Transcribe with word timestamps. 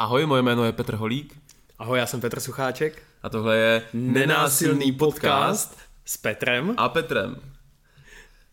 Ahoj, 0.00 0.26
moje 0.26 0.42
jméno 0.42 0.64
je 0.64 0.72
Petr 0.72 0.94
Holík. 0.94 1.36
Ahoj, 1.78 1.98
já 1.98 2.06
jsem 2.06 2.20
Petr 2.20 2.40
Sucháček. 2.40 3.02
A 3.22 3.28
tohle 3.28 3.56
je 3.56 3.82
Nenásilný 3.92 4.92
podcast 4.92 5.78
s 6.04 6.16
Petrem 6.16 6.74
a 6.76 6.88
Petrem. 6.88 7.36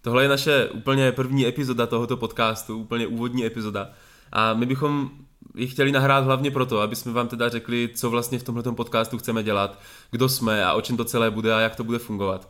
Tohle 0.02 0.23
je 0.23 0.29
naše 0.29 0.70
úplně 0.70 1.12
první 1.12 1.47
epizoda 1.47 1.88
tohoto 1.88 2.18
podcastu, 2.18 2.78
úplně 2.78 3.07
úvodní 3.07 3.46
epizoda. 3.46 3.89
A 4.31 4.54
my 4.54 4.65
bychom 4.65 5.10
ji 5.55 5.68
chtěli 5.68 5.91
nahrát 5.91 6.23
hlavně 6.23 6.52
proto, 6.52 6.79
aby 6.79 6.96
jsme 6.96 7.12
vám 7.12 7.27
teda 7.27 7.50
řekli, 7.50 7.89
co 7.95 8.09
vlastně 8.09 8.39
v 8.39 8.43
tomhle 8.43 8.64
podcastu 8.64 9.18
chceme 9.18 9.43
dělat, 9.43 9.79
kdo 10.11 10.29
jsme 10.29 10.66
a 10.66 10.73
o 10.73 10.82
čem 10.82 10.98
to 10.98 11.05
celé 11.05 11.32
bude 11.32 11.54
a 11.54 11.59
jak 11.59 11.75
to 11.75 11.84
bude 11.84 12.00
fungovat. 12.00 12.50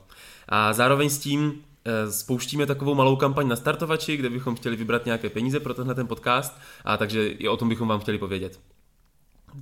A 0.49 0.73
zároveň 0.73 1.09
s 1.09 1.19
tím 1.19 1.63
eh, 1.85 2.11
spouštíme 2.11 2.65
takovou 2.65 2.95
malou 2.95 3.15
kampaň 3.15 3.47
na 3.47 3.55
startovači, 3.55 4.17
kde 4.17 4.29
bychom 4.29 4.55
chtěli 4.55 4.75
vybrat 4.75 5.05
nějaké 5.05 5.29
peníze 5.29 5.59
pro 5.59 5.73
tenhle 5.73 5.95
ten 5.95 6.07
podcast 6.07 6.59
a 6.85 6.97
takže 6.97 7.27
i 7.27 7.47
o 7.47 7.57
tom 7.57 7.69
bychom 7.69 7.87
vám 7.87 7.99
chtěli 7.99 8.17
povědět. 8.17 8.59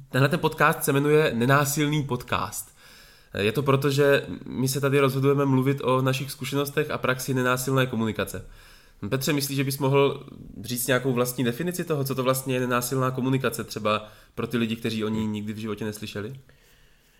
Tenhle 0.10 0.30
ten 0.30 0.40
podcast 0.40 0.84
se 0.84 0.94
jmenuje 0.94 1.32
Nenásilný 1.36 2.04
podcast. 2.04 2.76
Je 3.38 3.52
to 3.52 3.64
proto, 3.64 3.90
že 3.90 4.26
my 4.46 4.68
se 4.68 4.82
tady 4.82 5.00
rozhodujeme 5.00 5.46
mluvit 5.46 5.82
o 5.84 6.02
našich 6.02 6.32
zkušenostech 6.32 6.92
a 6.92 6.98
praxi 6.98 7.34
nenásilné 7.34 7.86
komunikace. 7.86 8.46
Petře, 9.10 9.34
myslíš, 9.34 9.58
že 9.58 9.64
bys 9.64 9.78
mohl 9.78 10.24
říct 10.64 10.88
nějakou 10.88 11.14
vlastní 11.14 11.44
definici 11.44 11.84
toho, 11.84 12.04
co 12.04 12.16
to 12.16 12.24
vlastně 12.24 12.56
je 12.56 12.60
nenásilná 12.60 13.12
komunikace, 13.12 13.64
třeba 13.64 14.08
pro 14.36 14.48
ty 14.48 14.58
lidi, 14.58 14.76
kteří 14.76 15.06
o 15.06 15.10
ní 15.10 15.28
nikdy 15.28 15.54
v 15.54 15.58
životě 15.58 15.86
neslyšeli? 15.86 16.34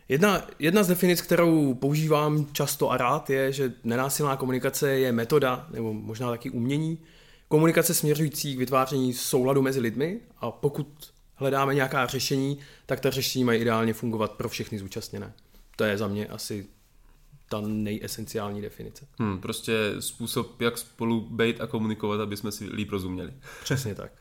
Jedna, 0.10 0.42
jedna 0.60 0.84
z 0.84 0.88
definic, 0.88 1.22
kterou 1.22 1.74
používám 1.74 2.48
často 2.52 2.92
a 2.92 2.98
rád, 2.98 3.30
je, 3.30 3.52
že 3.52 3.74
nenásilná 3.84 4.36
komunikace 4.36 4.92
je 4.92 5.12
metoda, 5.12 5.68
nebo 5.72 5.94
možná 5.94 6.30
taky 6.30 6.50
umění, 6.50 6.98
komunikace 7.48 7.94
směřující 7.94 8.56
k 8.56 8.60
vytváření 8.60 9.14
souladu 9.14 9.62
mezi 9.62 9.80
lidmi 9.80 10.20
a 10.40 10.52
pokud 10.52 10.88
hledáme 11.36 11.76
nějaká 11.76 12.06
řešení, 12.06 12.60
tak 12.86 13.00
ta 13.00 13.10
řešení 13.10 13.46
mají 13.46 13.62
ideálně 13.62 13.94
fungovat 13.94 14.32
pro 14.32 14.50
všechny 14.50 14.80
zúčastněné. 14.80 15.34
To 15.76 15.84
je 15.84 15.98
za 15.98 16.08
mě 16.08 16.28
asi 16.28 16.68
ta 17.50 17.62
nejesenciální 17.62 18.62
definice. 18.62 19.08
Hmm, 19.20 19.42
prostě 19.42 19.74
způsob, 20.00 20.62
jak 20.62 20.78
spolu 20.78 21.22
být 21.22 21.62
a 21.62 21.68
komunikovat, 21.68 22.22
aby 22.22 22.38
jsme 22.38 22.52
si 22.52 22.66
líp 22.66 22.92
rozuměli. 22.92 23.34
Přesně 23.64 23.96
tak. 23.96 24.12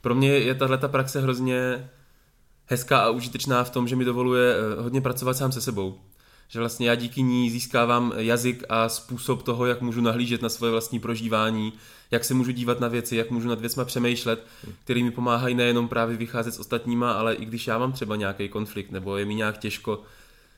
Pro 0.00 0.14
mě 0.14 0.28
je 0.28 0.54
tahle 0.54 0.78
ta 0.78 0.88
praxe 0.88 1.20
hrozně 1.20 1.90
hezká 2.66 2.98
a 2.98 3.10
užitečná 3.10 3.64
v 3.64 3.70
tom, 3.70 3.88
že 3.88 3.96
mi 3.96 4.04
dovoluje 4.04 4.54
eh, 4.54 4.82
hodně 4.82 5.00
pracovat 5.00 5.36
sám 5.36 5.52
se 5.52 5.60
sebou. 5.60 6.00
Že 6.48 6.58
vlastně 6.58 6.88
já 6.88 6.94
díky 6.94 7.22
ní 7.22 7.50
získávám 7.50 8.12
jazyk 8.16 8.64
a 8.68 8.88
způsob 8.88 9.42
toho, 9.42 9.66
jak 9.66 9.80
můžu 9.80 10.00
nahlížet 10.00 10.42
na 10.42 10.48
svoje 10.48 10.72
vlastní 10.72 11.00
prožívání, 11.00 11.72
jak 12.10 12.24
se 12.24 12.34
můžu 12.34 12.50
dívat 12.50 12.80
na 12.80 12.88
věci, 12.88 13.16
jak 13.16 13.30
můžu 13.30 13.48
nad 13.48 13.60
věcma 13.60 13.84
přemýšlet, 13.84 14.46
který 14.84 15.02
mi 15.02 15.10
pomáhají 15.10 15.54
nejenom 15.54 15.88
právě 15.88 16.16
vycházet 16.16 16.54
s 16.54 16.58
ostatníma, 16.58 17.12
ale 17.12 17.34
i 17.34 17.44
když 17.44 17.66
já 17.66 17.78
mám 17.78 17.92
třeba 17.92 18.16
nějaký 18.16 18.48
konflikt 18.48 18.90
nebo 18.90 19.16
je 19.16 19.24
mi 19.24 19.34
nějak 19.34 19.58
těžko, 19.58 20.02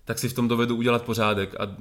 tak 0.05 0.19
si 0.19 0.29
v 0.29 0.33
tom 0.33 0.49
dovedu 0.49 0.77
udělat 0.77 1.03
pořádek 1.03 1.55
a 1.61 1.75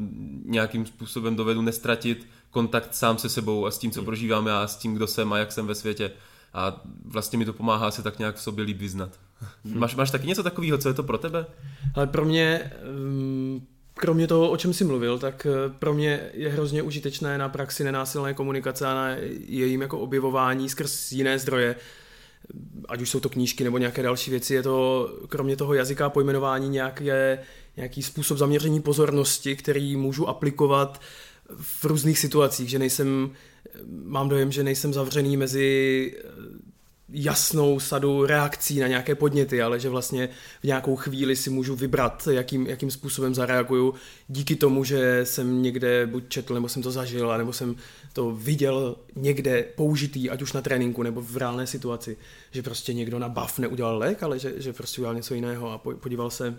nějakým 0.46 0.86
způsobem 0.86 1.36
dovedu 1.36 1.62
nestratit 1.62 2.28
kontakt 2.52 2.96
sám 2.96 3.18
se 3.18 3.30
sebou 3.30 3.66
a 3.66 3.72
s 3.72 3.78
tím, 3.78 3.92
co 3.92 4.04
prožívám 4.04 4.48
já, 4.48 4.64
a 4.64 4.68
s 4.68 4.78
tím, 4.78 4.96
kdo 4.96 5.08
jsem 5.08 5.34
a 5.34 5.38
jak 5.38 5.52
jsem 5.52 5.68
ve 5.68 5.76
světě. 5.76 6.12
A 6.54 6.82
vlastně 7.06 7.40
mi 7.40 7.46
to 7.46 7.54
pomáhá 7.54 7.92
se 7.92 8.04
tak 8.04 8.20
nějak 8.20 8.36
v 8.36 8.42
sobě 8.42 8.64
líp 8.64 8.78
vyznat. 8.78 9.10
Hmm. 9.66 9.80
Máš, 9.80 9.96
máš 9.96 10.12
taky 10.12 10.28
něco 10.28 10.44
takového, 10.44 10.78
co 10.78 10.88
je 10.88 10.94
to 10.94 11.04
pro 11.04 11.18
tebe? 11.18 11.46
Ale 11.96 12.08
pro 12.08 12.26
mě, 12.26 12.72
kromě 13.98 14.28
toho, 14.28 14.50
o 14.50 14.58
čem 14.58 14.74
jsi 14.74 14.84
mluvil, 14.84 15.20
tak 15.20 15.48
eh, 15.50 15.74
pro 15.80 15.94
mě 15.94 16.30
je 16.34 16.50
hrozně 16.50 16.82
užitečné 16.82 17.38
na 17.38 17.50
praxi 17.50 17.84
nenásilné 17.84 18.34
komunikace 18.34 18.88
a 18.88 18.94
na 18.94 19.10
jejím 19.48 19.82
jako 19.82 20.00
objevování 20.00 20.70
skrz 20.70 21.12
jiné 21.12 21.40
zdroje, 21.40 21.76
ať 22.90 23.02
už 23.02 23.10
jsou 23.10 23.20
to 23.20 23.30
knížky 23.30 23.64
nebo 23.64 23.78
nějaké 23.78 24.04
další 24.04 24.32
věci, 24.32 24.54
je 24.54 24.64
to 24.64 25.10
kromě 25.30 25.56
toho 25.56 25.74
jazyka 25.74 26.06
a 26.06 26.10
pojmenování 26.10 26.70
nějaké, 26.70 27.40
nějaký 27.78 28.04
způsob 28.04 28.38
zaměření 28.38 28.82
pozornosti, 28.82 29.56
který 29.56 29.96
můžu 29.96 30.28
aplikovat 30.28 31.02
v 31.60 31.86
různých 31.86 32.20
situacích, 32.20 32.70
že 32.70 32.80
nejsem, 32.80 33.32
mám 34.04 34.30
dojem, 34.30 34.52
že 34.52 34.64
nejsem 34.64 34.94
zavřený 34.94 35.38
mezi 35.38 36.16
jasnou 37.10 37.80
sadu 37.80 38.26
reakcí 38.26 38.80
na 38.80 38.88
nějaké 38.88 39.16
podněty, 39.16 39.62
ale 39.62 39.80
že 39.80 39.90
vlastně 39.90 40.30
v 40.62 40.64
nějakou 40.64 40.96
chvíli 40.96 41.36
si 41.36 41.50
můžu 41.50 41.76
vybrat, 41.76 42.28
jakým, 42.32 42.68
jakým 42.68 42.92
způsobem 42.92 43.36
zareaguju 43.36 43.94
díky 44.28 44.56
tomu, 44.56 44.84
že 44.84 45.26
jsem 45.26 45.62
někde 45.62 46.08
buď 46.08 46.30
četl, 46.30 46.54
nebo 46.54 46.70
jsem 46.70 46.84
to 46.84 46.92
zažil, 46.92 47.38
nebo 47.38 47.54
jsem 47.54 47.76
to 48.14 48.32
viděl 48.32 48.96
někde 49.16 49.64
použitý, 49.76 50.30
ať 50.30 50.42
už 50.42 50.54
na 50.54 50.62
tréninku, 50.62 51.04
nebo 51.04 51.22
v 51.22 51.38
reálné 51.38 51.68
situaci, 51.68 52.18
že 52.52 52.64
prostě 52.64 52.94
někdo 52.94 53.20
na 53.20 53.30
buff 53.30 53.60
neudělal 53.60 53.98
lék, 53.98 54.24
ale 54.24 54.40
že, 54.40 54.54
že 54.58 54.74
prostě 54.74 55.02
udělal 55.02 55.16
něco 55.16 55.34
jiného 55.34 55.72
a 55.72 55.78
podíval 55.78 56.30
se, 56.30 56.58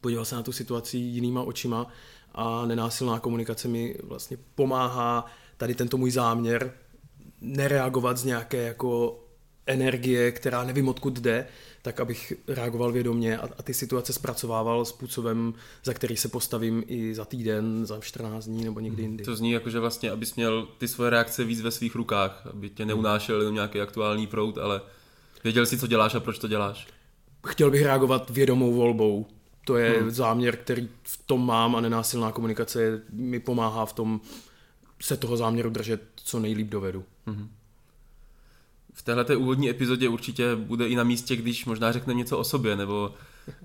podíval 0.00 0.24
se 0.24 0.34
na 0.34 0.42
tu 0.42 0.52
situaci 0.52 0.98
jinýma 0.98 1.42
očima 1.42 1.86
a 2.34 2.66
nenásilná 2.66 3.18
komunikace 3.18 3.68
mi 3.68 3.96
vlastně 4.02 4.36
pomáhá 4.54 5.26
tady 5.56 5.74
tento 5.74 5.96
můj 5.96 6.10
záměr 6.10 6.72
nereagovat 7.40 8.16
z 8.16 8.24
nějaké 8.24 8.62
jako 8.62 9.20
energie, 9.66 10.32
která 10.32 10.64
nevím 10.64 10.88
odkud 10.88 11.18
jde, 11.18 11.46
tak 11.82 12.00
abych 12.00 12.32
reagoval 12.48 12.92
vědomě 12.92 13.38
a, 13.38 13.48
a 13.58 13.62
ty 13.62 13.74
situace 13.74 14.12
zpracovával 14.12 14.84
způsobem, 14.84 15.54
za 15.84 15.94
který 15.94 16.16
se 16.16 16.28
postavím 16.28 16.84
i 16.86 17.14
za 17.14 17.24
týden, 17.24 17.86
za 17.86 18.00
14 18.00 18.44
dní 18.44 18.64
nebo 18.64 18.80
někdy 18.80 19.02
jindy. 19.02 19.24
To 19.24 19.36
zní 19.36 19.50
jako, 19.50 19.70
že 19.70 19.80
vlastně, 19.80 20.10
abys 20.10 20.34
měl 20.34 20.68
ty 20.78 20.88
svoje 20.88 21.10
reakce 21.10 21.44
víc 21.44 21.60
ve 21.60 21.70
svých 21.70 21.94
rukách, 21.94 22.46
aby 22.52 22.70
tě 22.70 22.84
neunášel 22.84 23.40
jenom 23.40 23.54
nějaký 23.54 23.80
aktuální 23.80 24.26
prout, 24.26 24.58
ale 24.58 24.80
věděl 25.44 25.66
si, 25.66 25.78
co 25.78 25.86
děláš 25.86 26.14
a 26.14 26.20
proč 26.20 26.38
to 26.38 26.48
děláš. 26.48 26.86
Chtěl 27.46 27.70
bych 27.70 27.82
reagovat 27.82 28.30
vědomou 28.30 28.74
volbou. 28.74 29.26
To 29.64 29.76
je 29.76 30.00
hmm. 30.00 30.10
záměr, 30.10 30.56
který 30.56 30.88
v 31.02 31.22
tom 31.26 31.46
mám 31.46 31.76
a 31.76 31.80
nenásilná 31.80 32.32
komunikace 32.32 33.02
mi 33.12 33.40
pomáhá 33.40 33.86
v 33.86 33.92
tom 33.92 34.20
se 35.00 35.16
toho 35.16 35.36
záměru 35.36 35.70
držet, 35.70 36.02
co 36.14 36.40
nejlíp 36.40 36.68
dovedu. 36.68 37.04
Hmm 37.26 37.48
v 38.96 39.02
téhle 39.02 39.36
úvodní 39.36 39.70
epizodě 39.70 40.08
určitě 40.08 40.56
bude 40.56 40.88
i 40.88 40.96
na 40.96 41.04
místě, 41.04 41.36
když 41.36 41.64
možná 41.64 41.92
řekneme 41.92 42.18
něco 42.18 42.38
o 42.38 42.44
sobě, 42.44 42.76
nebo 42.76 43.14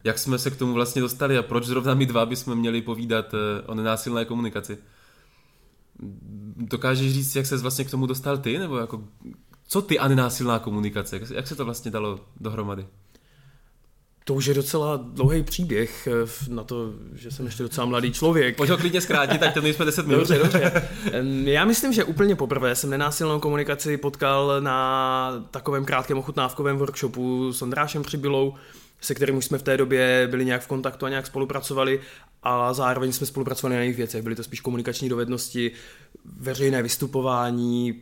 jak 0.03 0.19
jsme 0.19 0.39
se 0.39 0.51
k 0.51 0.55
tomu 0.55 0.73
vlastně 0.73 1.01
dostali 1.01 1.37
a 1.37 1.43
proč 1.43 1.65
zrovna 1.65 1.93
my 1.93 2.05
dva 2.05 2.25
bychom 2.25 2.55
měli 2.55 2.81
povídat 2.81 3.33
eh, 3.33 3.61
o 3.67 3.75
nenásilné 3.75 4.25
komunikaci. 4.25 4.77
Dokážeš 6.57 7.13
říct, 7.13 7.35
jak 7.35 7.45
se 7.45 7.57
vlastně 7.57 7.85
k 7.85 7.91
tomu 7.91 8.05
dostal 8.05 8.37
ty, 8.37 8.57
nebo 8.57 8.77
jako, 8.77 9.03
co 9.67 9.81
ty 9.81 9.99
a 9.99 10.07
nenásilná 10.07 10.59
komunikace, 10.59 11.21
jak 11.33 11.47
se 11.47 11.55
to 11.55 11.65
vlastně 11.65 11.91
dalo 11.91 12.19
dohromady? 12.39 12.87
To 14.25 14.33
už 14.33 14.45
je 14.45 14.53
docela 14.53 14.97
dlouhý 15.03 15.43
příběh 15.43 16.07
eh, 16.07 16.53
na 16.53 16.63
to, 16.63 16.93
že 17.13 17.31
jsem 17.31 17.45
ještě 17.45 17.63
docela 17.63 17.85
mladý 17.85 18.11
člověk. 18.11 18.57
Pojď 18.57 18.69
ho 18.69 18.77
klidně 18.77 19.01
zkrátit, 19.01 19.39
tak 19.39 19.53
to 19.53 19.61
nejsme 19.61 19.85
10 19.85 20.07
minut. 20.07 20.19
Dobře, 20.19 20.37
dobře. 20.37 20.89
Já 21.51 21.65
myslím, 21.65 21.93
že 21.93 22.03
úplně 22.03 22.35
poprvé 22.35 22.75
jsem 22.75 22.89
nenásilnou 22.89 23.39
komunikaci 23.39 23.97
potkal 23.97 24.61
na 24.61 25.45
takovém 25.51 25.85
krátkém 25.85 26.17
ochutnávkovém 26.17 26.77
workshopu 26.77 27.53
s 27.53 27.61
Ondrášem 27.61 28.03
Přibylou, 28.03 28.53
se 29.01 29.15
kterým 29.15 29.37
už 29.37 29.45
jsme 29.45 29.57
v 29.57 29.63
té 29.63 29.77
době 29.77 30.27
byli 30.31 30.45
nějak 30.45 30.61
v 30.61 30.67
kontaktu 30.67 31.05
a 31.05 31.09
nějak 31.09 31.27
spolupracovali 31.27 31.99
a 32.43 32.73
zároveň 32.73 33.11
jsme 33.11 33.27
spolupracovali 33.27 33.75
na 33.75 33.81
jiných 33.81 33.97
věcech. 33.97 34.23
Byly 34.23 34.35
to 34.35 34.43
spíš 34.43 34.59
komunikační 34.59 35.09
dovednosti, 35.09 35.71
veřejné 36.25 36.83
vystupování, 36.83 38.01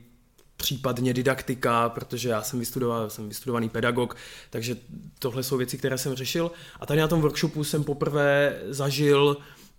případně 0.59 1.13
didaktika, 1.13 1.89
protože 1.89 2.29
já 2.29 2.41
jsem 2.41 2.59
vystudoval, 2.59 3.09
jsem 3.09 3.29
vystudovaný 3.29 3.69
pedagog, 3.69 4.15
takže 4.49 4.77
tohle 5.19 5.43
jsou 5.43 5.57
věci, 5.57 5.77
které 5.77 5.97
jsem 5.97 6.15
řešil. 6.15 6.51
A 6.79 6.85
tady 6.85 6.99
na 6.99 7.07
tom 7.07 7.21
workshopu 7.21 7.63
jsem 7.63 7.83
poprvé 7.83 8.59
zažil 8.69 9.37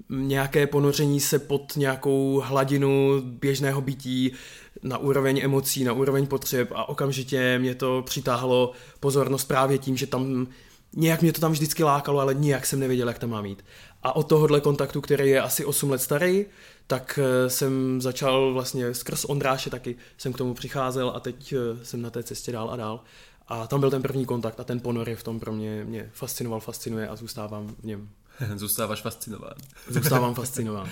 nějaké 0.08 0.66
ponoření 0.66 1.20
se 1.20 1.38
pod 1.38 1.76
nějakou 1.76 2.42
hladinu 2.44 3.22
běžného 3.24 3.80
bytí 3.80 4.32
na 4.82 4.98
úroveň 4.98 5.40
emocí, 5.44 5.84
na 5.84 5.92
úroveň 5.92 6.26
potřeb 6.26 6.72
a 6.74 6.88
okamžitě 6.88 7.58
mě 7.58 7.74
to 7.74 8.02
přitáhlo 8.06 8.72
pozornost 9.00 9.44
právě 9.44 9.78
tím, 9.78 9.96
že 9.96 10.06
tam 10.06 10.46
nějak 10.96 11.22
mě 11.22 11.32
to 11.32 11.40
tam 11.40 11.52
vždycky 11.52 11.84
lákalo, 11.84 12.20
ale 12.20 12.34
nijak 12.34 12.66
jsem 12.66 12.80
nevěděl, 12.80 13.08
jak 13.08 13.18
tam 13.18 13.30
mám 13.30 13.42
mít. 13.42 13.64
A 14.02 14.16
od 14.16 14.22
tohohle 14.22 14.60
kontaktu, 14.60 15.00
který 15.00 15.30
je 15.30 15.42
asi 15.42 15.64
8 15.64 15.90
let 15.90 16.02
starý, 16.02 16.46
tak 16.86 17.18
eh, 17.22 17.50
jsem 17.50 18.00
začal 18.00 18.52
vlastně 18.52 18.94
skrz 18.94 19.24
Ondráše 19.24 19.70
taky 19.70 19.96
jsem 20.18 20.32
k 20.32 20.38
tomu 20.38 20.54
přicházel 20.54 21.12
a 21.14 21.20
teď 21.20 21.52
eh, 21.52 21.84
jsem 21.84 22.02
na 22.02 22.10
té 22.10 22.22
cestě 22.22 22.52
dál 22.52 22.70
a 22.70 22.76
dál. 22.76 23.00
A 23.48 23.66
tam 23.66 23.80
byl 23.80 23.90
ten 23.90 24.02
první 24.02 24.26
kontakt 24.26 24.60
a 24.60 24.64
ten 24.64 24.80
ponor 24.80 25.08
je 25.08 25.16
v 25.16 25.22
tom 25.22 25.40
pro 25.40 25.52
mě, 25.52 25.84
mě 25.84 26.10
fascinoval, 26.12 26.60
fascinuje 26.60 27.08
a 27.08 27.16
zůstávám 27.16 27.74
v 27.80 27.84
něm. 27.84 28.08
Zůstáváš 28.56 29.00
fascinován. 29.00 29.54
Zůstávám 29.88 30.34
fascinován. 30.44 30.88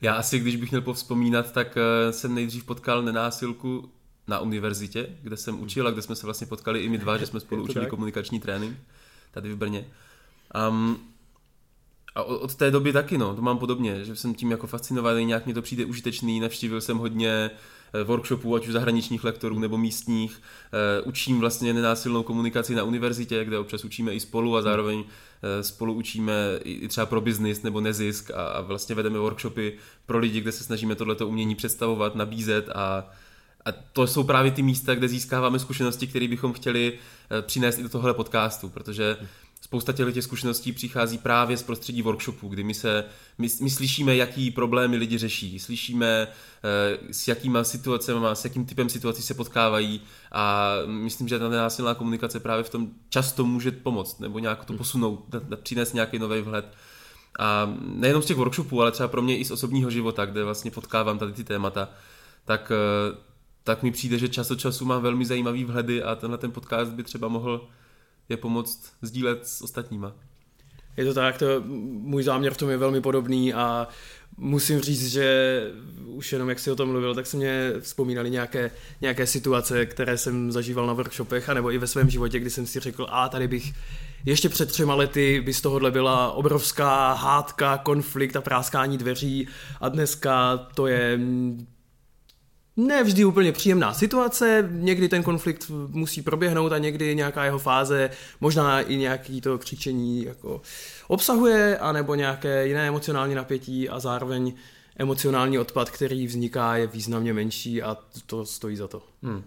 Já 0.00 0.14
asi, 0.14 0.38
když 0.38 0.56
bych 0.56 0.70
měl 0.70 0.82
povzpomínat, 0.82 1.52
tak 1.52 1.76
eh, 1.76 2.12
jsem 2.12 2.34
nejdřív 2.34 2.64
potkal 2.64 3.02
nenásilku 3.02 3.90
na 4.26 4.40
univerzitě, 4.40 5.06
kde 5.22 5.36
jsem 5.36 5.60
učil 5.60 5.88
a 5.88 5.90
kde 5.90 6.02
jsme 6.02 6.16
se 6.16 6.26
vlastně 6.26 6.46
potkali 6.46 6.80
i 6.80 6.88
my 6.88 6.98
dva, 6.98 7.16
že 7.16 7.26
jsme 7.26 7.40
spolu 7.40 7.62
učili 7.62 7.84
tak? 7.84 7.90
komunikační 7.90 8.40
trénink 8.40 8.78
tady 9.32 9.52
v 9.52 9.56
Brně. 9.56 9.86
Um, 10.68 10.98
a 12.14 12.22
od 12.22 12.54
té 12.54 12.70
doby 12.70 12.92
taky, 12.92 13.18
no, 13.18 13.36
to 13.36 13.42
mám 13.42 13.58
podobně, 13.58 14.04
že 14.04 14.16
jsem 14.16 14.34
tím 14.34 14.50
jako 14.50 14.66
fascinovaný, 14.66 15.24
nějak 15.24 15.46
mi 15.46 15.54
to 15.54 15.62
přijde 15.62 15.84
užitečný, 15.84 16.40
navštívil 16.40 16.80
jsem 16.80 16.98
hodně 16.98 17.50
workshopů, 18.04 18.54
ať 18.54 18.66
už 18.66 18.72
zahraničních 18.72 19.24
lektorů 19.24 19.58
nebo 19.58 19.78
místních. 19.78 20.42
Učím 21.04 21.40
vlastně 21.40 21.74
nenásilnou 21.74 22.22
komunikaci 22.22 22.74
na 22.74 22.82
univerzitě, 22.82 23.44
kde 23.44 23.58
občas 23.58 23.84
učíme 23.84 24.14
i 24.14 24.20
spolu 24.20 24.56
a 24.56 24.62
zároveň 24.62 25.04
spolu 25.60 25.92
učíme 25.92 26.32
i 26.64 26.88
třeba 26.88 27.06
pro 27.06 27.20
biznis 27.20 27.62
nebo 27.62 27.80
nezisk 27.80 28.30
a 28.30 28.60
vlastně 28.60 28.94
vedeme 28.94 29.18
workshopy 29.18 29.78
pro 30.06 30.18
lidi, 30.18 30.40
kde 30.40 30.52
se 30.52 30.64
snažíme 30.64 30.94
tohleto 30.94 31.28
umění 31.28 31.54
představovat, 31.54 32.14
nabízet 32.14 32.68
a 32.74 33.10
a 33.64 33.72
to 33.92 34.06
jsou 34.06 34.24
právě 34.24 34.50
ty 34.50 34.62
místa, 34.62 34.94
kde 34.94 35.08
získáváme 35.08 35.58
zkušenosti, 35.58 36.06
které 36.06 36.28
bychom 36.28 36.52
chtěli 36.52 36.98
přinést 37.40 37.78
i 37.78 37.82
do 37.82 37.88
tohle 37.88 38.14
podcastu, 38.14 38.68
protože 38.68 39.16
spousta 39.62 39.92
těch 39.92 40.24
zkušeností 40.24 40.72
přichází 40.72 41.18
právě 41.18 41.56
z 41.56 41.62
prostředí 41.62 42.02
workshopů, 42.02 42.48
kdy 42.48 42.64
my, 42.64 42.74
se, 42.74 43.04
my, 43.38 43.48
my 43.60 43.70
slyšíme, 43.70 44.16
jaký 44.16 44.50
problémy 44.50 44.96
lidi 44.96 45.18
řeší, 45.18 45.58
slyšíme, 45.58 46.28
eh, 46.28 46.98
s 47.10 47.28
jakýma 47.28 47.64
situacemi, 47.64 48.26
s 48.32 48.44
jakým 48.44 48.66
typem 48.66 48.88
situací 48.88 49.22
se 49.22 49.34
potkávají 49.34 50.00
a 50.32 50.72
myslím, 50.86 51.28
že 51.28 51.38
ta 51.38 51.48
nenásilná 51.48 51.94
komunikace 51.94 52.40
právě 52.40 52.64
v 52.64 52.70
tom 52.70 52.88
často 53.08 53.44
může 53.44 53.70
pomoct 53.70 54.20
nebo 54.20 54.38
nějak 54.38 54.64
to 54.64 54.72
posunout, 54.72 55.26
přinést 55.62 55.92
nějaký 55.92 56.18
nový 56.18 56.40
vhled. 56.40 56.74
A 57.38 57.74
nejenom 57.80 58.22
z 58.22 58.26
těch 58.26 58.36
workshopů, 58.36 58.82
ale 58.82 58.92
třeba 58.92 59.08
pro 59.08 59.22
mě 59.22 59.38
i 59.38 59.44
z 59.44 59.50
osobního 59.50 59.90
života, 59.90 60.24
kde 60.24 60.44
vlastně 60.44 60.70
potkávám 60.70 61.18
tady 61.18 61.32
ty 61.32 61.44
témata, 61.44 61.88
tak, 62.44 62.72
eh, 62.74 63.31
tak 63.64 63.82
mi 63.82 63.90
přijde, 63.90 64.18
že 64.18 64.28
čas 64.28 64.50
od 64.50 64.60
času 64.60 64.84
mám 64.84 65.02
velmi 65.02 65.24
zajímavý 65.24 65.64
vhledy 65.64 66.02
a 66.02 66.14
tenhle 66.14 66.38
ten 66.38 66.52
podcast 66.52 66.92
by 66.92 67.02
třeba 67.02 67.28
mohl 67.28 67.68
je 68.28 68.36
pomoct 68.36 68.92
sdílet 69.02 69.46
s 69.46 69.62
ostatníma. 69.62 70.12
Je 70.96 71.04
to 71.04 71.14
tak, 71.14 71.38
to, 71.38 71.46
můj 71.66 72.22
záměr 72.22 72.54
v 72.54 72.56
tom 72.56 72.70
je 72.70 72.76
velmi 72.76 73.00
podobný 73.00 73.54
a 73.54 73.88
musím 74.36 74.80
říct, 74.80 75.08
že 75.08 75.66
už 76.06 76.32
jenom 76.32 76.48
jak 76.48 76.58
si 76.58 76.70
o 76.70 76.76
tom 76.76 76.88
mluvil, 76.88 77.14
tak 77.14 77.26
se 77.26 77.36
mě 77.36 77.72
vzpomínali 77.80 78.30
nějaké, 78.30 78.70
nějaké 79.00 79.26
situace, 79.26 79.86
které 79.86 80.18
jsem 80.18 80.52
zažíval 80.52 80.86
na 80.86 80.92
workshopech, 80.92 81.48
anebo 81.48 81.72
i 81.72 81.78
ve 81.78 81.86
svém 81.86 82.10
životě, 82.10 82.40
kdy 82.40 82.50
jsem 82.50 82.66
si 82.66 82.80
řekl, 82.80 83.06
a 83.10 83.28
tady 83.28 83.48
bych 83.48 83.72
ještě 84.24 84.48
před 84.48 84.68
třema 84.68 84.94
lety 84.94 85.42
by 85.44 85.54
z 85.54 85.60
tohohle 85.60 85.90
byla 85.90 86.32
obrovská 86.32 87.12
hádka, 87.12 87.78
konflikt 87.78 88.36
a 88.36 88.40
práskání 88.40 88.98
dveří 88.98 89.48
a 89.80 89.88
dneska 89.88 90.56
to 90.74 90.86
je 90.86 91.18
ne 92.76 93.04
vždy 93.04 93.24
úplně 93.24 93.52
příjemná 93.52 93.94
situace, 93.94 94.68
někdy 94.72 95.08
ten 95.08 95.22
konflikt 95.22 95.70
musí 95.88 96.22
proběhnout 96.22 96.72
a 96.72 96.78
někdy 96.78 97.14
nějaká 97.14 97.44
jeho 97.44 97.58
fáze, 97.58 98.10
možná 98.40 98.80
i 98.80 98.96
nějaký 98.96 99.40
to 99.40 99.58
křičení 99.58 100.24
jako 100.24 100.62
obsahuje, 101.08 101.78
anebo 101.78 102.14
nějaké 102.14 102.66
jiné 102.66 102.88
emocionální 102.88 103.34
napětí 103.34 103.88
a 103.88 104.00
zároveň 104.00 104.52
emocionální 104.96 105.58
odpad, 105.58 105.90
který 105.90 106.26
vzniká, 106.26 106.76
je 106.76 106.86
významně 106.86 107.32
menší 107.32 107.82
a 107.82 107.96
to 108.26 108.46
stojí 108.46 108.76
za 108.76 108.88
to. 108.88 109.02
Hmm. 109.22 109.44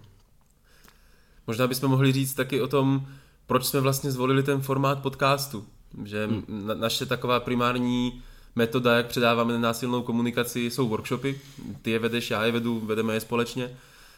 Možná 1.46 1.66
bychom 1.66 1.90
mohli 1.90 2.12
říct 2.12 2.34
taky 2.34 2.60
o 2.60 2.68
tom, 2.68 3.06
proč 3.46 3.64
jsme 3.64 3.80
vlastně 3.80 4.10
zvolili 4.10 4.42
ten 4.42 4.60
formát 4.60 5.02
podcastu. 5.02 5.66
Že 6.04 6.26
hmm. 6.26 6.44
na, 6.48 6.74
naše 6.74 7.06
taková 7.06 7.40
primární 7.40 8.22
metoda, 8.56 8.96
jak 8.96 9.06
předáváme 9.06 9.52
nenásilnou 9.52 10.02
komunikaci, 10.02 10.60
jsou 10.60 10.88
workshopy. 10.88 11.40
Ty 11.82 11.90
je 11.90 11.98
vedeš, 11.98 12.30
já 12.30 12.44
je 12.44 12.52
vedu, 12.52 12.80
vedeme 12.80 13.14
je 13.14 13.20
společně. 13.20 13.76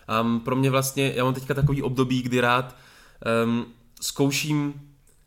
A 0.08 0.26
pro 0.44 0.56
mě 0.56 0.70
vlastně, 0.70 1.12
já 1.16 1.24
mám 1.24 1.34
teďka 1.34 1.54
takový 1.54 1.82
období, 1.82 2.22
kdy 2.22 2.40
rád 2.40 2.76
um, 3.44 3.66
zkouším 4.00 4.74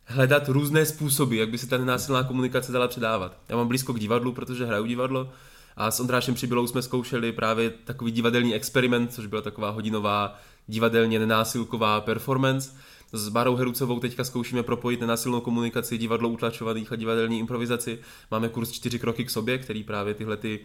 hledat 0.04 0.48
různé 0.48 0.86
způsoby, 0.86 1.38
jak 1.38 1.48
by 1.48 1.58
se 1.58 1.66
ta 1.66 1.78
nenásilná 1.78 2.22
komunikace 2.22 2.72
dala 2.72 2.88
předávat. 2.88 3.36
Já 3.48 3.56
mám 3.56 3.68
blízko 3.68 3.92
k 3.92 4.00
divadlu, 4.00 4.32
protože 4.32 4.66
hraju 4.66 4.86
divadlo 4.86 5.30
a 5.76 5.90
s 5.90 6.00
Ondrášem 6.00 6.34
Přibylou 6.34 6.66
jsme 6.66 6.82
zkoušeli 6.82 7.32
právě 7.32 7.70
takový 7.70 8.10
divadelní 8.10 8.54
experiment, 8.54 9.12
což 9.12 9.26
byla 9.26 9.42
taková 9.42 9.70
hodinová 9.70 10.38
divadelně 10.66 11.18
nenásilková 11.18 12.00
performance 12.00 12.70
s 13.12 13.28
Barou 13.28 13.56
Herucovou 13.56 14.00
teďka 14.00 14.24
zkoušíme 14.24 14.62
propojit 14.62 15.00
nenasilnou 15.00 15.40
komunikaci 15.40 15.98
divadlo 15.98 16.28
utlačovaných 16.28 16.92
a 16.92 16.96
divadelní 16.96 17.38
improvizaci. 17.38 17.98
Máme 18.30 18.48
kurz 18.48 18.70
čtyři 18.70 18.98
kroky 18.98 19.24
k 19.24 19.30
sobě, 19.30 19.58
který 19.58 19.84
právě 19.84 20.14
tyhle, 20.14 20.36
ty, 20.36 20.60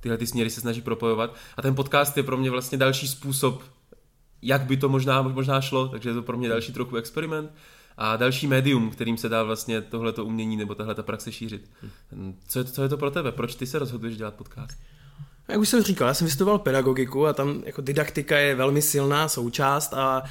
tyhle 0.00 0.18
ty 0.18 0.26
směry 0.26 0.50
se 0.50 0.60
snaží 0.60 0.80
propojovat. 0.80 1.34
A 1.56 1.62
ten 1.62 1.74
podcast 1.74 2.16
je 2.16 2.22
pro 2.22 2.36
mě 2.36 2.50
vlastně 2.50 2.78
další 2.78 3.08
způsob, 3.08 3.62
jak 4.42 4.62
by 4.62 4.76
to 4.76 4.88
možná, 4.88 5.22
možná 5.22 5.60
šlo, 5.60 5.88
takže 5.88 6.08
je 6.08 6.14
to 6.14 6.22
pro 6.22 6.36
mě 6.36 6.48
další 6.48 6.72
trochu 6.72 6.96
experiment 6.96 7.50
a 7.96 8.16
další 8.16 8.46
médium, 8.46 8.90
kterým 8.90 9.16
se 9.16 9.28
dá 9.28 9.42
vlastně 9.42 9.80
tohleto 9.80 10.24
umění 10.24 10.56
nebo 10.56 10.74
tahle 10.74 10.94
ta 10.94 11.02
praxe 11.02 11.32
šířit. 11.32 11.70
Co 12.48 12.58
je, 12.58 12.64
to, 12.64 12.70
co 12.70 12.82
je 12.82 12.88
to 12.88 12.96
pro 12.96 13.10
tebe? 13.10 13.32
Proč 13.32 13.54
ty 13.54 13.66
se 13.66 13.78
rozhoduješ 13.78 14.16
dělat 14.16 14.34
podcast? 14.34 14.78
Jak 15.48 15.60
už 15.60 15.68
jsem 15.68 15.82
říkal, 15.82 16.08
já 16.08 16.14
jsem 16.14 16.26
vystudoval 16.26 16.58
pedagogiku 16.58 17.26
a 17.26 17.32
tam 17.32 17.62
jako 17.66 17.82
didaktika 17.82 18.38
je 18.38 18.54
velmi 18.54 18.82
silná 18.82 19.28
součást 19.28 19.94
a 19.94 20.22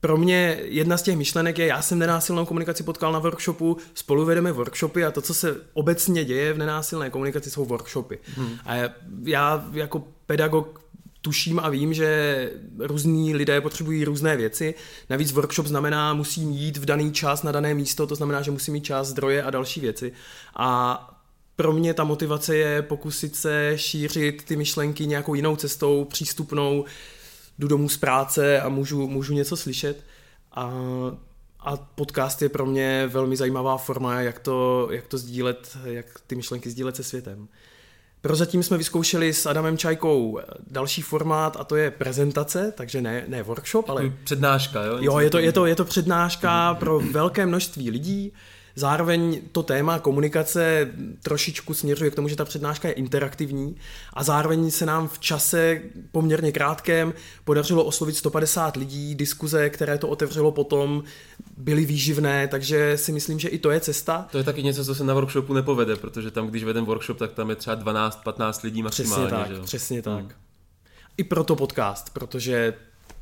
pro 0.00 0.16
mě 0.16 0.58
jedna 0.62 0.96
z 0.96 1.02
těch 1.02 1.16
myšlenek 1.16 1.58
je, 1.58 1.66
já 1.66 1.82
jsem 1.82 1.98
nenásilnou 1.98 2.46
komunikaci 2.46 2.82
potkal 2.82 3.12
na 3.12 3.18
workshopu, 3.18 3.76
spolu 3.94 4.24
vedeme 4.24 4.52
workshopy 4.52 5.04
a 5.04 5.10
to, 5.10 5.20
co 5.20 5.34
se 5.34 5.56
obecně 5.72 6.24
děje 6.24 6.52
v 6.52 6.58
nenásilné 6.58 7.10
komunikaci, 7.10 7.50
jsou 7.50 7.64
workshopy. 7.64 8.18
Hmm. 8.36 8.58
A 8.66 8.74
já 9.24 9.68
jako 9.72 10.04
pedagog 10.26 10.80
tuším 11.20 11.60
a 11.60 11.68
vím, 11.68 11.94
že 11.94 12.50
různí 12.78 13.34
lidé 13.34 13.60
potřebují 13.60 14.04
různé 14.04 14.36
věci. 14.36 14.74
Navíc 15.10 15.32
workshop 15.32 15.66
znamená, 15.66 16.14
musím 16.14 16.50
jít 16.50 16.76
v 16.76 16.84
daný 16.84 17.12
čas 17.12 17.42
na 17.42 17.52
dané 17.52 17.74
místo, 17.74 18.06
to 18.06 18.14
znamená, 18.14 18.42
že 18.42 18.50
musím 18.50 18.74
mít 18.74 18.84
čas, 18.84 19.08
zdroje 19.08 19.42
a 19.42 19.50
další 19.50 19.80
věci. 19.80 20.12
A 20.56 21.18
pro 21.56 21.72
mě 21.72 21.94
ta 21.94 22.04
motivace 22.04 22.56
je 22.56 22.82
pokusit 22.82 23.36
se 23.36 23.72
šířit 23.76 24.44
ty 24.44 24.56
myšlenky 24.56 25.06
nějakou 25.06 25.34
jinou 25.34 25.56
cestou, 25.56 26.04
přístupnou, 26.04 26.84
jdu 27.58 27.68
domů 27.68 27.88
z 27.88 27.96
práce 27.96 28.60
a 28.60 28.68
můžu, 28.68 29.08
můžu 29.08 29.34
něco 29.34 29.56
slyšet. 29.56 30.04
A, 30.52 30.72
a 31.60 31.76
podcast 31.76 32.42
je 32.42 32.48
pro 32.48 32.66
mě 32.66 33.06
velmi 33.06 33.36
zajímavá 33.36 33.76
forma, 33.76 34.20
jak 34.20 34.38
to, 34.38 34.88
jak 34.90 35.06
to 35.06 35.18
sdílet, 35.18 35.78
jak 35.84 36.06
ty 36.26 36.34
myšlenky 36.34 36.70
sdílet 36.70 36.96
se 36.96 37.02
světem. 37.02 37.48
Prozatím 38.20 38.62
jsme 38.62 38.78
vyzkoušeli 38.78 39.32
s 39.32 39.46
Adamem 39.46 39.78
Čajkou 39.78 40.40
další 40.70 41.02
formát 41.02 41.56
a 41.60 41.64
to 41.64 41.76
je 41.76 41.90
prezentace, 41.90 42.72
takže 42.76 43.00
ne, 43.00 43.24
ne 43.28 43.42
workshop, 43.42 43.88
ale... 43.88 44.12
Přednáška, 44.24 44.82
jo? 44.82 44.98
Jo, 45.00 45.18
je 45.18 45.30
to, 45.30 45.38
je, 45.38 45.52
to, 45.52 45.66
je 45.66 45.76
to 45.76 45.84
přednáška 45.84 46.74
pro 46.74 47.00
velké 47.00 47.46
množství 47.46 47.90
lidí 47.90 48.32
Zároveň 48.78 49.40
to 49.52 49.62
téma 49.62 49.98
komunikace 49.98 50.90
trošičku 51.22 51.74
směřuje 51.74 52.10
k 52.10 52.14
tomu, 52.14 52.28
že 52.28 52.36
ta 52.36 52.44
přednáška 52.44 52.88
je 52.88 52.94
interaktivní 52.94 53.76
a 54.12 54.24
zároveň 54.24 54.70
se 54.70 54.86
nám 54.86 55.08
v 55.08 55.18
čase 55.18 55.82
poměrně 56.12 56.52
krátkém 56.52 57.14
podařilo 57.44 57.84
oslovit 57.84 58.16
150 58.16 58.76
lidí, 58.76 59.14
diskuze, 59.14 59.70
které 59.70 59.98
to 59.98 60.08
otevřelo 60.08 60.52
potom, 60.52 61.02
byly 61.56 61.84
výživné, 61.84 62.48
takže 62.48 62.98
si 62.98 63.12
myslím, 63.12 63.38
že 63.38 63.48
i 63.48 63.58
to 63.58 63.70
je 63.70 63.80
cesta. 63.80 64.28
To 64.32 64.38
je 64.38 64.44
taky 64.44 64.62
něco, 64.62 64.84
co 64.84 64.94
se 64.94 65.04
na 65.04 65.14
workshopu 65.14 65.54
nepovede, 65.54 65.96
protože 65.96 66.30
tam, 66.30 66.46
když 66.46 66.64
vedem 66.64 66.84
workshop, 66.84 67.18
tak 67.18 67.32
tam 67.32 67.50
je 67.50 67.56
třeba 67.56 67.76
12-15 67.76 68.64
lidí 68.64 68.82
maximálně. 68.82 69.26
Přesně 69.26 69.38
tak, 69.38 69.56
že? 69.56 69.62
přesně 69.62 70.02
tak. 70.02 70.20
Hmm. 70.20 70.32
I 71.16 71.24
proto 71.24 71.56
podcast, 71.56 72.10
protože 72.10 72.74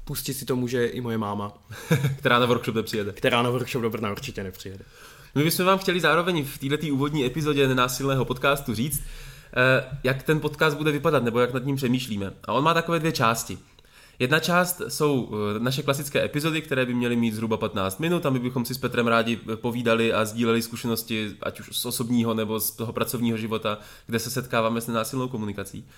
pustit 0.05 0.35
si 0.35 0.45
to 0.45 0.57
může 0.57 0.87
i 0.87 1.01
moje 1.01 1.19
máma. 1.19 1.59
Která 2.19 2.39
na 2.39 2.47
workshop 2.47 2.75
nepřijede. 2.75 3.13
Která 3.13 3.43
na 3.43 3.51
workshop 3.51 3.83
do 3.83 3.91
Brna 3.91 4.13
určitě 4.13 4.45
nepřijede. 4.45 4.85
My 5.37 5.45
bychom 5.45 5.67
vám 5.67 5.79
chtěli 5.79 6.01
zároveň 6.01 6.45
v 6.45 6.59
této 6.59 6.87
úvodní 6.87 7.25
epizodě 7.25 7.69
nenásilného 7.69 8.25
podcastu 8.25 8.75
říct, 8.75 9.03
eh, 9.57 9.99
jak 10.05 10.23
ten 10.23 10.41
podcast 10.41 10.77
bude 10.77 10.93
vypadat, 10.93 11.23
nebo 11.23 11.41
jak 11.41 11.53
nad 11.53 11.65
ním 11.65 11.77
přemýšlíme. 11.77 12.33
A 12.45 12.53
on 12.53 12.65
má 12.65 12.75
takové 12.75 12.99
dvě 12.99 13.13
části. 13.13 13.59
Jedna 14.19 14.41
část 14.41 14.83
jsou 14.89 15.31
eh, 15.33 15.61
naše 15.61 15.83
klasické 15.83 16.25
epizody, 16.25 16.63
které 16.63 16.87
by 16.87 16.95
měly 16.95 17.17
mít 17.17 17.35
zhruba 17.35 17.57
15 17.57 18.01
minut 18.01 18.27
a 18.27 18.31
my 18.31 18.39
bychom 18.39 18.65
si 18.65 18.75
s 18.75 18.79
Petrem 18.79 19.07
rádi 19.07 19.37
povídali 19.55 20.13
a 20.13 20.25
sdíleli 20.25 20.63
zkušenosti, 20.63 21.37
ať 21.43 21.61
už 21.61 21.77
z 21.77 21.87
osobního 21.87 22.35
nebo 22.35 22.61
z 22.61 22.71
toho 22.71 22.93
pracovního 22.93 23.39
života, 23.39 23.79
kde 24.07 24.19
se 24.19 24.31
setkáváme 24.31 24.81
s 24.81 24.87
nenásilnou 24.87 25.29
komunikací. 25.29 25.89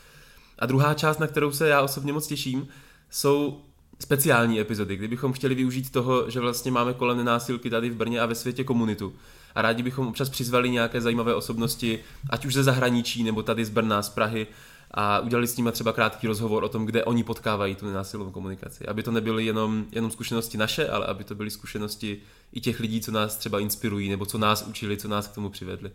A 0.59 0.66
druhá 0.66 0.95
část, 0.95 1.18
na 1.18 1.26
kterou 1.26 1.52
se 1.52 1.68
já 1.68 1.83
osobně 1.83 2.12
moc 2.12 2.26
těším, 2.26 2.68
jsou 3.11 3.61
speciální 3.99 4.61
epizody, 4.61 4.97
kdybychom 4.97 5.33
chtěli 5.33 5.55
využít 5.55 5.90
toho, 5.90 6.31
že 6.31 6.40
vlastně 6.40 6.71
máme 6.71 6.95
kolem 6.95 7.19
nenásilky 7.19 7.71
tady 7.71 7.90
v 7.90 7.97
Brně 7.97 8.21
a 8.21 8.26
ve 8.26 8.35
světě 8.35 8.64
komunitu. 8.64 9.12
A 9.55 9.62
rádi 9.62 9.83
bychom 9.83 10.07
občas 10.07 10.28
přizvali 10.28 10.71
nějaké 10.71 11.00
zajímavé 11.00 11.35
osobnosti, 11.35 11.99
ať 12.31 12.47
už 12.47 12.55
ze 12.55 12.62
zahraničí, 12.62 13.23
nebo 13.23 13.43
tady 13.43 13.64
z 13.64 13.71
Brna, 13.71 14.02
z 14.02 14.09
Prahy, 14.09 14.47
a 14.90 15.21
udělali 15.21 15.47
s 15.47 15.57
nimi 15.57 15.73
třeba 15.73 15.93
krátký 15.93 16.26
rozhovor 16.26 16.64
o 16.64 16.69
tom, 16.69 16.87
kde 16.87 17.05
oni 17.05 17.25
potkávají 17.25 17.75
tu 17.75 17.87
nenásilnou 17.87 18.31
komunikaci. 18.31 18.87
Aby 18.87 19.02
to 19.02 19.11
nebyly 19.11 19.47
jenom, 19.47 19.87
jenom 19.93 20.11
zkušenosti 20.11 20.59
naše, 20.59 20.88
ale 20.88 21.07
aby 21.07 21.25
to 21.25 21.35
byly 21.35 21.50
zkušenosti 21.50 22.21
i 22.52 22.61
těch 22.61 22.81
lidí, 22.81 23.00
co 23.00 23.12
nás 23.12 23.37
třeba 23.37 23.61
inspirují, 23.61 24.09
nebo 24.09 24.26
co 24.26 24.38
nás 24.38 24.62
učili, 24.62 24.97
co 24.97 25.09
nás 25.09 25.28
k 25.28 25.35
tomu 25.35 25.50
přivedli. 25.50 25.90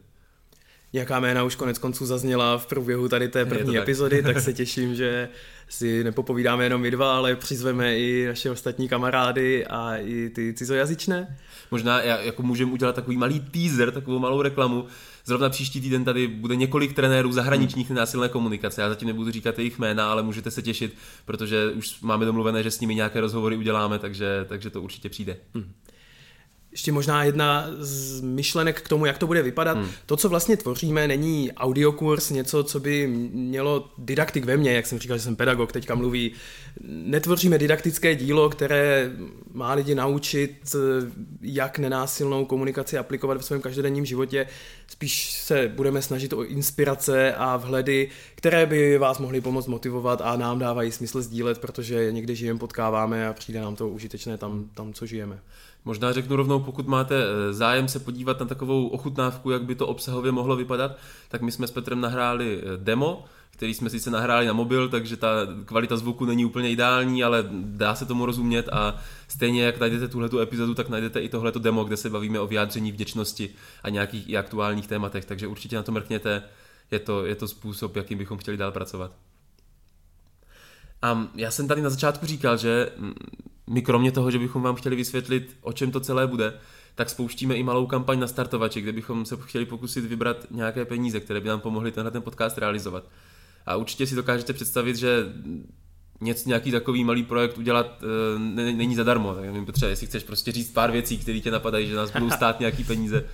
Nějaká 0.94 1.20
jména 1.20 1.44
už 1.44 1.56
konec 1.56 1.78
konců 1.78 2.06
zazněla 2.06 2.58
v 2.58 2.66
průběhu 2.66 3.10
tady 3.10 3.28
té 3.28 3.46
první 3.46 3.78
epizody, 3.78 4.24
tak 4.24 4.40
se 4.40 4.54
těším, 4.64 4.96
že 4.96 5.30
si 5.70 6.04
nepopovídáme 6.04 6.64
jenom 6.64 6.82
my 6.82 6.92
dva, 6.92 7.18
ale 7.18 7.36
přizveme 7.36 8.00
i 8.00 8.26
naše 8.28 8.52
ostatní 8.52 8.90
kamarády 8.90 9.66
a 9.66 9.96
i 9.98 10.30
ty 10.30 10.54
cizojazyčné. 10.54 11.38
Možná 11.72 12.02
jako 12.02 12.44
můžeme 12.44 12.72
udělat 12.72 12.96
takový 12.96 13.18
malý 13.18 13.40
teaser, 13.40 13.92
takovou 13.92 14.20
malou 14.20 14.42
reklamu. 14.42 14.86
Zrovna 15.26 15.50
příští 15.50 15.82
týden 15.82 16.04
tady 16.04 16.28
bude 16.28 16.56
několik 16.56 16.94
trenérů 16.94 17.32
zahraničních 17.32 17.90
hmm. 17.90 17.98
násilné 17.98 18.30
komunikace. 18.30 18.82
Já 18.82 18.90
zatím 18.90 19.08
nebudu 19.08 19.32
říkat 19.32 19.60
jejich 19.60 19.80
jména, 19.80 20.12
ale 20.12 20.24
můžete 20.24 20.52
se 20.52 20.62
těšit, 20.62 20.96
protože 21.26 21.72
už 21.72 22.02
máme 22.02 22.26
domluvené, 22.26 22.64
že 22.64 22.72
s 22.72 22.80
nimi 22.80 22.96
nějaké 22.96 23.22
rozhovory 23.22 23.58
uděláme, 23.58 24.00
takže, 24.00 24.46
takže 24.50 24.70
to 24.70 24.82
určitě 24.82 25.10
přijde. 25.10 25.38
Hmm. 25.54 25.74
Ještě 26.74 26.92
možná 26.92 27.24
jedna 27.24 27.68
z 27.80 28.22
myšlenek 28.22 28.82
k 28.82 28.88
tomu, 28.88 29.06
jak 29.06 29.18
to 29.18 29.28
bude 29.28 29.42
vypadat. 29.42 29.78
Hmm. 29.78 29.90
To, 30.06 30.18
co 30.18 30.30
vlastně 30.30 30.58
tvoříme, 30.58 31.08
není 31.08 31.52
audiokurs, 31.52 32.30
něco, 32.30 32.64
co 32.64 32.80
by 32.80 33.08
mělo 33.34 33.90
didaktik 33.98 34.46
ve 34.46 34.58
mně, 34.58 34.74
jak 34.74 34.86
jsem 34.86 35.00
říkal, 35.00 35.18
že 35.18 35.24
jsem 35.24 35.36
pedagog, 35.36 35.72
teďka 35.72 35.96
mluví. 35.96 36.32
Netvoříme 36.88 37.58
didaktické 37.58 38.16
dílo, 38.16 38.50
které 38.50 39.12
má 39.54 39.74
lidi 39.74 39.96
naučit, 39.96 40.76
jak 41.42 41.80
nenásilnou 41.80 42.46
komunikaci 42.46 42.98
aplikovat 42.98 43.38
v 43.42 43.46
svém 43.46 43.62
každodenním 43.62 44.06
životě. 44.06 44.48
Spíš 44.88 45.32
se 45.32 45.72
budeme 45.76 46.02
snažit 46.02 46.34
o 46.34 46.46
inspirace 46.46 47.34
a 47.34 47.58
vhledy, 47.58 48.10
které 48.36 48.66
by 48.66 48.98
vás 48.98 49.20
mohly 49.20 49.42
pomoct 49.42 49.68
motivovat 49.68 50.22
a 50.22 50.36
nám 50.36 50.60
dávají 50.60 50.92
smysl 50.92 51.22
sdílet, 51.22 51.60
protože 51.60 52.12
někde 52.12 52.36
žijeme, 52.36 52.60
potkáváme 52.60 53.28
a 53.28 53.34
přijde 53.34 53.62
nám 53.62 53.76
to 53.76 53.90
užitečné 53.90 54.38
tam, 54.38 54.70
tam 54.74 54.94
co 54.94 55.06
žijeme. 55.06 55.40
Možná 55.86 56.14
řeknu 56.14 56.36
rovnou, 56.36 56.60
pokud 56.60 56.88
máte 56.88 57.16
eh, 57.24 57.54
zájem 57.54 57.88
se 57.88 58.00
podívat 58.00 58.40
na 58.40 58.46
takovou 58.46 58.88
ochutnávku, 58.88 59.50
jak 59.50 59.64
by 59.64 59.76
to 59.76 59.88
obsahově 59.88 60.32
mohlo 60.32 60.56
vypadat, 60.56 60.98
tak 61.30 61.42
my 61.42 61.52
jsme 61.52 61.68
s 61.68 61.72
Petrem 61.72 62.02
nahráli 62.02 62.62
eh, 62.62 62.78
demo, 62.78 63.26
který 63.64 63.74
jsme 63.74 63.90
sice 63.90 64.12
nahráli 64.12 64.48
na 64.48 64.54
mobil, 64.54 64.90
takže 64.90 65.18
ta 65.18 65.28
kvalita 65.66 65.98
zvuku 65.98 66.26
není 66.26 66.46
úplně 66.46 66.72
ideální, 66.72 67.24
ale 67.24 67.46
dá 67.52 67.96
se 67.96 68.06
tomu 68.06 68.26
rozumět 68.26 68.70
a 68.70 68.96
stejně 69.28 69.64
jak 69.64 69.80
najdete 69.80 70.08
tuhletu 70.08 70.40
epizodu, 70.40 70.74
tak 70.74 70.90
najdete 70.90 71.22
i 71.22 71.30
tohleto 71.30 71.60
demo, 71.60 71.84
kde 71.84 71.98
se 71.98 72.10
bavíme 72.10 72.40
o 72.40 72.48
vyjádření 72.48 72.92
vděčnosti 72.92 73.50
a 73.84 73.90
nějakých 73.90 74.30
i 74.30 74.38
aktuálních 74.38 74.88
tématech, 74.88 75.26
takže 75.26 75.48
určitě 75.48 75.76
na 75.76 75.84
to 75.84 75.92
mrkněte, 75.92 76.44
je 76.92 77.00
to, 77.00 77.26
je 77.26 77.36
to 77.36 77.48
způsob, 77.48 77.96
jakým 77.96 78.18
bychom 78.18 78.38
chtěli 78.38 78.58
dál 78.58 78.72
pracovat. 78.72 79.12
A 81.02 81.28
já 81.36 81.52
jsem 81.52 81.68
tady 81.68 81.82
na 81.82 81.90
začátku 81.90 82.26
říkal, 82.26 82.58
že 82.58 82.92
mm, 82.98 83.14
my 83.68 83.82
kromě 83.82 84.12
toho, 84.12 84.32
že 84.32 84.40
bychom 84.40 84.62
vám 84.62 84.76
chtěli 84.76 84.96
vysvětlit, 84.96 85.58
o 85.62 85.74
čem 85.74 85.92
to 85.92 86.00
celé 86.00 86.28
bude, 86.28 86.54
tak 86.96 87.10
spouštíme 87.10 87.56
i 87.56 87.64
malou 87.64 87.88
kampaň 87.88 88.20
na 88.20 88.28
startovači, 88.28 88.82
kde 88.82 88.92
bychom 88.92 89.26
se 89.26 89.38
chtěli 89.42 89.66
pokusit 89.66 90.06
vybrat 90.06 90.38
nějaké 90.52 90.86
peníze, 90.86 91.20
které 91.20 91.42
by 91.42 91.50
nám 91.50 91.60
pomohly 91.60 91.92
tenhle 91.92 92.12
ten 92.12 92.22
podcast 92.22 92.58
realizovat. 92.58 93.04
A 93.66 93.76
určitě 93.76 94.08
si 94.08 94.16
dokážete 94.16 94.54
představit, 94.54 94.96
že 94.96 95.34
něco, 96.22 96.50
nějaký 96.50 96.72
takový 96.72 97.04
malý 97.04 97.24
projekt 97.24 97.58
udělat 97.58 98.04
e, 98.04 98.40
není 98.74 98.96
zadarmo. 98.96 99.36
Tak 99.36 99.46
nevím, 99.46 99.66
potřeba, 99.66 99.90
jestli 99.90 100.08
chceš 100.08 100.24
prostě 100.24 100.52
říct 100.52 100.72
pár 100.72 100.92
věcí, 100.92 101.18
které 101.18 101.40
tě 101.40 101.52
napadají, 101.52 101.88
že 101.88 101.96
nás 101.96 102.12
budou 102.12 102.30
stát 102.30 102.60
nějaký 102.60 102.84
peníze. 102.84 103.26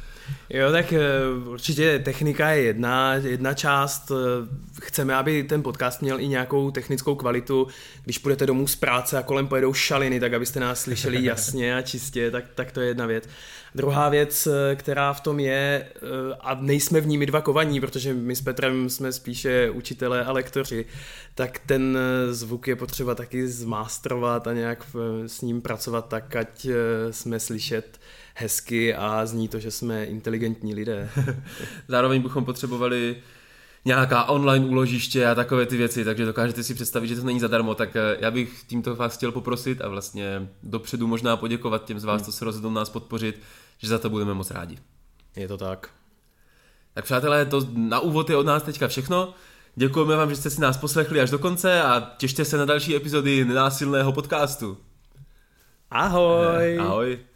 Jo, 0.49 0.71
tak 0.71 0.93
eh, 0.93 0.99
určitě 1.45 1.99
technika 1.99 2.49
je 2.49 2.63
jedna, 2.63 3.13
jedna 3.13 3.53
část. 3.53 4.11
Eh, 4.11 4.47
chceme, 4.81 5.15
aby 5.15 5.43
ten 5.43 5.63
podcast 5.63 6.01
měl 6.01 6.19
i 6.19 6.27
nějakou 6.27 6.71
technickou 6.71 7.15
kvalitu. 7.15 7.67
Když 8.03 8.17
půjdete 8.17 8.45
domů 8.45 8.67
z 8.67 8.75
práce 8.75 9.17
a 9.17 9.23
kolem 9.23 9.47
pojedou 9.47 9.73
šaliny, 9.73 10.19
tak 10.19 10.33
abyste 10.33 10.59
nás 10.59 10.81
slyšeli 10.81 11.23
jasně 11.23 11.75
a 11.75 11.81
čistě, 11.81 12.31
tak, 12.31 12.45
tak 12.55 12.71
to 12.71 12.81
je 12.81 12.87
jedna 12.87 13.05
věc. 13.05 13.23
Druhá 13.75 14.09
věc, 14.09 14.47
eh, 14.47 14.75
která 14.75 15.13
v 15.13 15.21
tom 15.21 15.39
je, 15.39 15.87
a 16.39 16.55
nejsme 16.55 17.01
v 17.01 17.07
ní 17.07 17.17
my 17.17 17.25
dva 17.25 17.41
kovaní, 17.41 17.81
protože 17.81 18.13
my 18.13 18.35
s 18.35 18.41
Petrem 18.41 18.89
jsme 18.89 19.11
spíše 19.11 19.69
učitelé 19.69 20.25
a 20.25 20.31
lektoři, 20.31 20.85
tak 21.35 21.59
ten 21.65 21.97
zvuk 22.31 22.67
je 22.67 22.75
potřeba 22.75 23.15
taky 23.15 23.47
zmástrovat 23.47 24.47
a 24.47 24.53
nějak 24.53 24.85
s 25.27 25.41
ním 25.41 25.61
pracovat 25.61 26.07
tak, 26.07 26.35
ať 26.35 26.67
jsme 27.11 27.39
slyšet 27.39 27.99
hezky 28.39 28.95
a 28.95 29.25
zní 29.25 29.47
to, 29.47 29.59
že 29.59 29.71
jsme 29.71 30.03
inteligentní 30.03 30.73
lidé. 30.73 31.09
Zároveň 31.87 32.21
bychom 32.21 32.45
potřebovali 32.45 33.15
nějaká 33.85 34.23
online 34.23 34.65
úložiště 34.65 35.27
a 35.27 35.35
takové 35.35 35.65
ty 35.65 35.77
věci, 35.77 36.05
takže 36.05 36.25
dokážete 36.25 36.63
si 36.63 36.73
představit, 36.73 37.07
že 37.07 37.15
to 37.15 37.23
není 37.23 37.39
zadarmo, 37.39 37.75
tak 37.75 37.95
eh, 37.95 38.17
já 38.19 38.31
bych 38.31 38.63
tímto 38.67 38.95
vás 38.95 39.17
chtěl 39.17 39.31
poprosit 39.31 39.81
a 39.81 39.87
vlastně 39.87 40.49
dopředu 40.63 41.07
možná 41.07 41.37
poděkovat 41.37 41.85
těm 41.85 41.99
z 41.99 42.03
vás, 42.03 42.21
hmm. 42.21 42.25
co 42.25 42.31
se 42.31 42.45
rozhodnou 42.45 42.71
nás 42.71 42.89
podpořit, 42.89 43.41
že 43.77 43.87
za 43.87 43.97
to 43.99 44.09
budeme 44.09 44.33
moc 44.33 44.51
rádi. 44.51 44.77
Je 45.35 45.47
to 45.47 45.57
tak. 45.57 45.89
Tak 46.93 47.05
přátelé, 47.05 47.45
to 47.45 47.67
na 47.73 47.99
úvod 47.99 48.29
je 48.29 48.35
od 48.35 48.45
nás 48.45 48.63
teďka 48.63 48.87
všechno. 48.87 49.33
Děkujeme 49.75 50.15
vám, 50.15 50.29
že 50.29 50.35
jste 50.35 50.49
si 50.49 50.61
nás 50.61 50.77
poslechli 50.77 51.21
až 51.21 51.29
do 51.29 51.39
konce 51.39 51.81
a 51.81 52.13
těšte 52.17 52.45
se 52.45 52.57
na 52.57 52.65
další 52.65 52.95
epizody 52.95 53.45
nenásilného 53.45 54.11
podcastu. 54.11 54.77
Ahoj! 55.91 56.79
Ahoj! 56.79 57.28